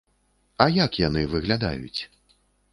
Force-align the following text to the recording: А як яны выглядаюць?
А 0.65 0.67
як 0.77 0.97
яны 1.01 1.23
выглядаюць? 1.37 2.01